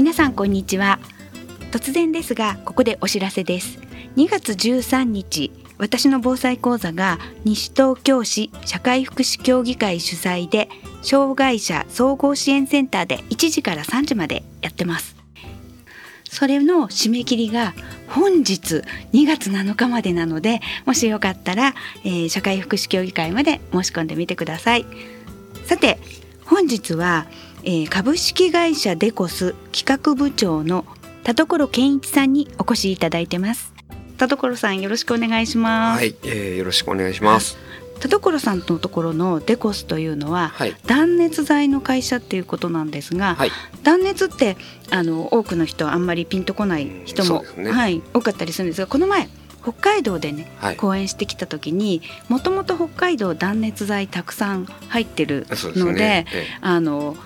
[0.00, 0.98] 皆さんこんにちは。
[1.72, 3.78] 突然ですがここでお知らせです。
[4.16, 10.70] 2月13日私の防災講座が西東京市社会福祉協議会主催で
[11.02, 15.16] 障害者総合支援センターで1時から3時までやってます。
[16.24, 17.74] それの締め切りが
[18.08, 24.86] 本日2月7日までなのでもしよかったら、えー、社会福祉協議会まで申し込んでみてください。
[25.66, 25.98] さて
[26.50, 27.28] 本日は、
[27.62, 30.86] えー、株式会社デコス企画部長の
[31.24, 33.74] 田所健一さんにお越しいただいてます。
[34.16, 35.98] 田所さんよろしくお願いします。
[35.98, 37.58] はい、えー、よろしくお願いします。
[38.00, 43.50] 田所さんのところのデコスというのは、はい、断熱材の会社っていうことなんですが、はい、
[43.82, 44.56] 断熱って
[44.90, 49.28] あの多くの人はあんまりピンとこない人も、ね、はい、多かったりするんですがこの前
[49.62, 56.26] 北海道でね、はい、講演してきた時にもともと北海道断熱材たくさん入ってるので、ね。
[56.32, 57.16] ええ、あの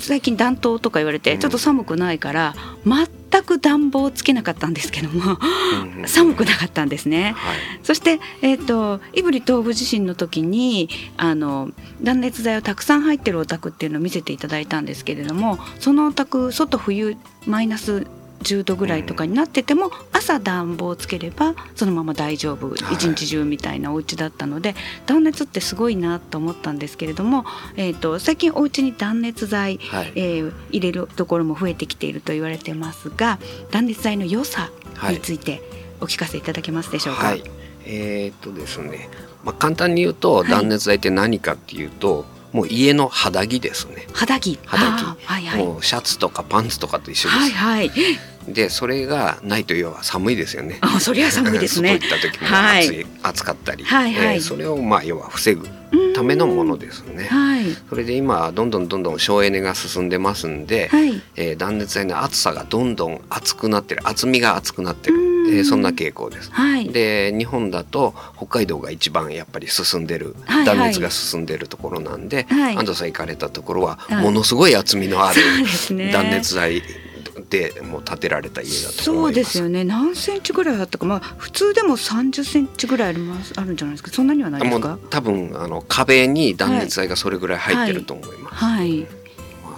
[0.00, 5.38] 最近暖冬とか言われてちょっと寒くないから、全く暖房つけなかったんですけども
[6.06, 7.34] 寒くなかったんですね。
[7.36, 11.70] はい、そして、えーと、胆振東部地震の時にあの
[12.02, 18.06] 断熱材をたくさん入ってるお宅っていうのを見せていただいたんですけれどもそのお宅外冬マイナス
[18.42, 24.74] 10度ぐらいとかになってても、朝暖房つければそのまま大丈夫一日中みたいなお家だったので、
[25.06, 27.44] 断熱ってすごいなと思ったんですけれども、
[27.76, 33.38] えーと、最近お家に断熱材、はい、えー、入れるところも増えてきていると言われてますが
[33.70, 34.70] 断熱材の良さ
[35.08, 35.62] について
[36.00, 37.26] お聞かせいただけますでしょうか？
[37.26, 37.42] はい、
[37.84, 39.08] えー、っとですね、
[39.44, 44.06] まあ、簡単に言うと断熱材って何かっていうと、もう家の肌着ですね。
[44.12, 44.58] 肌着。
[44.64, 45.04] 肌着。
[45.24, 47.38] はいはい、もうシャツとかパンツとかと一緒です。
[47.38, 47.90] はいはい。
[48.52, 50.78] でそれがないと要は寒いですよね。
[50.80, 51.98] あそりゃ寒いですね。
[52.00, 55.68] 外行った時も暑い、はい、暑かったり、はいはい、えー、それをまあ要は防ぐ
[56.14, 57.24] ためのものですね。
[57.24, 64.02] はい、それで今どんどんどんどん省エネが進んでますんで、はい、えー、断熱材の厚さがどんどん厚くなってる。
[64.04, 65.16] 厚みが厚くなってる、
[65.48, 66.50] えー、そんな傾向です。
[66.52, 75.40] はい、で日本だと北海道が一番やっぱり進んでる、はいはい、断熱が進んでるところなんで、はい、安藤さん行かれたところはものすごい厚みのある
[76.12, 76.82] 断熱材
[77.50, 79.82] でもう建てられた家だとそうですよね。
[79.82, 81.04] 何センチぐらいあったか。
[81.04, 83.52] まあ普通でも30センチぐらいあります。
[83.56, 84.10] あるんじゃないですか。
[84.10, 84.98] そんなにはないですか？
[85.10, 88.98] 多分あの壁に断熱材がそれぐらい入ってると思います、はい、はい、
[89.64, 89.76] まあ、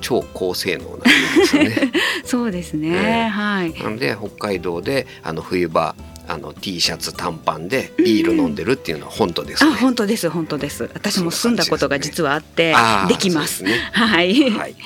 [0.00, 1.92] 超高性能なんですね。
[2.24, 3.72] そうですね、えー、はい。
[3.74, 5.96] なので北海道であの冬場
[6.28, 10.28] あの T シャツ短パンでビール飲んでるっていうのは本当です、ね、あ本当です。
[10.30, 10.90] 本当です。
[10.94, 12.74] 私も住んだことが実はあって
[13.08, 14.76] できます、ね、はい、はい。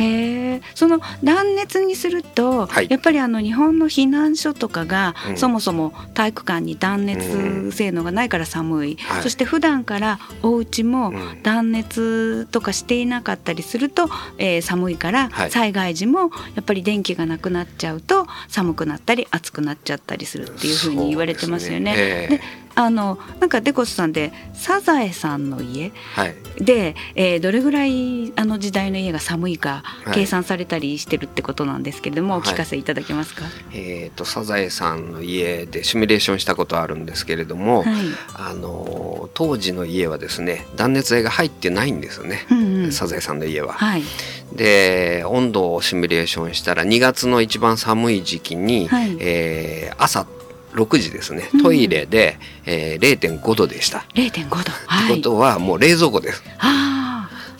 [0.00, 11.12] へえその断熱にすると、はい、やっぱりあの日本の避難所とかが、うん、そもそも体育館に断熱性能がないから寒い、うん、そして普段からお家も
[11.42, 14.08] 断熱とかしていなかったりすると、
[14.38, 21.96] えー、寒いから、はい、災害時もやっぱり電気がなくなっちゃうと寒くなったり暑くなっちゃったりするっていうふうに言われてますよね。
[21.96, 22.40] で、ね。
[22.76, 29.82] あのなんかデコスさんでサザエさんの家、はい、で、えー、どれぐらいあの時代の家が寒いか
[30.14, 33.44] 計算されたりしてるってことなんですけれども、はい、お聞かせいただけますか？
[33.72, 37.94] えっ、ー、とサザエさんの家でシミュレーションしたことあるんですけれども、はい、
[38.34, 43.72] あの当時の家はですね断熱材が入ってないんですね、うんうん、サザエさんの家は。
[43.72, 44.04] はい、
[44.52, 50.26] で温度をシミュレーションしたら2月の一番寒い時期に、はい、えー、朝
[50.74, 54.04] 6時ですねトイレで、うん、えー、0.5度でした。
[54.14, 54.56] 0.5度、
[54.86, 56.42] はい、ってことはもう冷蔵庫です。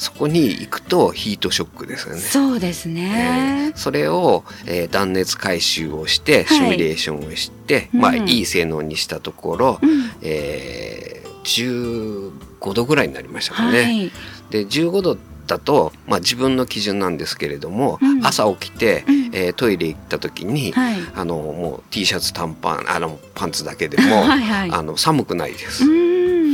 [0.00, 2.20] そこに行くとヒートショックですよね。
[2.22, 3.68] そうですね。
[3.72, 12.32] えー、それを、えー、断熱回収をしてシミュレーションをして、はい、まあ、いい性能にしたところ、うん、えー、
[12.62, 13.82] 15度ぐらいになりましたかね。
[13.82, 14.12] はい、
[14.48, 15.18] で15度
[15.50, 25.84] だと、まあ、自分の基準なんですけれども、うん、朝起きて、うん、えー、トイレ行った時に、はい、あのもう T シャツ短パンあのパンツだけでも はい、あの寒くないです。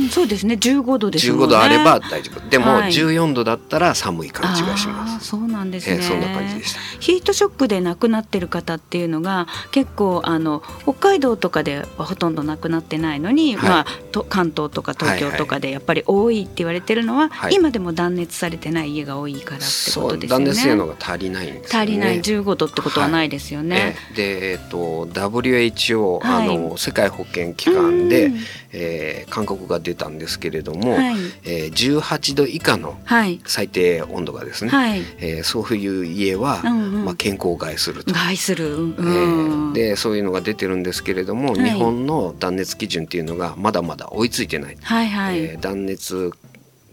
[0.09, 0.55] そうですね。
[0.55, 1.45] 15度ですもんね。
[1.45, 2.49] 15度あれば大丈夫。
[2.49, 6.79] でも14度だったら寒い感じがします、そうなんですね、えー、そんな感じでした。
[6.99, 17.29] ヒートショックで亡くなってる方っていうのが結構あの北海道とかではほとんど亡くなってないのに、はい、まあと関東とか東京とかでやっぱり多いって言われてるのは、はい。
[17.29, 19.65] はい、今でも断熱されてない家が多いからって
[19.99, 20.43] ことですよね。
[20.43, 22.21] 断熱性能が足りないんです、ね、足りない。
[22.21, 28.31] 15度ってことはないですよね、はい、でえっと WHO、あの世界保健機関で、
[28.71, 31.15] えー、勧告が出たんですけれども、はい。
[31.43, 32.97] えー、18度以下の
[33.45, 35.01] 最低温度がですね、はい。
[35.19, 38.13] えー、そういう家は、うんうん、まあ、健康を害すると。
[38.13, 45.39] 害する、うん、えー、でそういうのが出てるんですけれども、はい、日本の断熱基準っていうのがまだまだ追いついてない、はいはい。
[45.39, 46.31] えー、断熱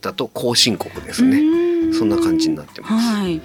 [0.00, 1.42] だと後進国ですね。
[1.92, 2.92] そんな感じになってます。
[2.94, 3.40] はい。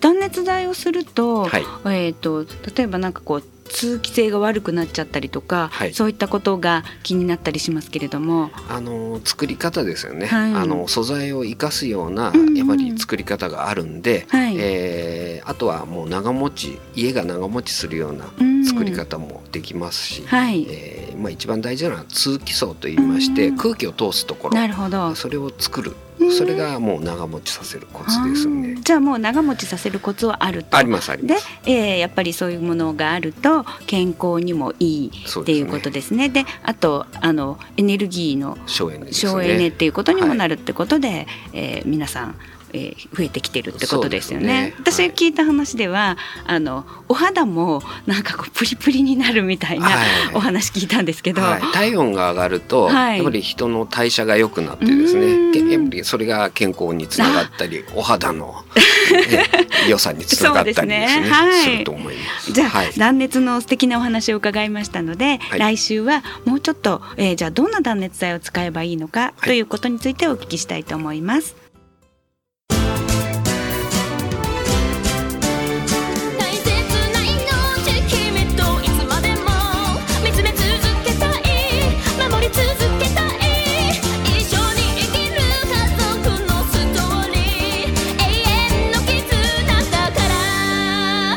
[0.00, 2.44] 断熱材をすると,、はい、えーと
[2.74, 8.50] 例えばなんかこう通気性が悪くなっちゃったりとか、はい、そういったことが気になったりしますけれども。
[8.68, 18.24] あの作り方ですよね、はい、あの素材を生かすようなやっぱり作り方があるんで、はい、えー、あとはもう長持ち家が長持ちするような
[18.66, 24.54] 作り方もできますし、はい、えー、まあ、一番大事なのは通気層といいまして空気を通すところ。
[24.54, 25.14] なるほど。
[25.14, 25.94] それを作る。
[26.30, 28.76] それがもう長持ちさせるコツですね。
[28.80, 30.76] じゃあもう長持ちさせるコツはあると。
[30.76, 31.46] ありますあります。
[31.64, 36.28] で、えー、やっぱりそういうものがあると健康にもいいっていうことですね。
[36.28, 42.36] で、ね、あとあのエネルギーの省エネ、ね、省エネっていうことにもなるってことで、はい、えー、皆さん
[42.72, 44.46] えー、増えてきてるってことですよね。
[44.46, 44.74] ね。
[44.78, 46.16] 私が聞いた話では、
[46.46, 49.88] あのお肌もなんかこうプリプリになるみたいな、
[50.34, 58.64] お話聞いたんですけど、はい、体温が上がると、はい、やっぱり人の代謝が良くなってですね、やっぱりそれが健康につながったり、 お肌の、
[59.10, 59.44] ね、
[59.88, 61.30] 良さにつながったりですね、
[61.62, 61.78] すね。
[61.78, 62.52] ると思います。
[62.52, 71.56] じゃあ、はい、断熱の素敵なお話を伺いましたので、来週はもうちょっと、えー、じゃあどんな断熱材を使えばいいのかということについてお聞きしたいと思います。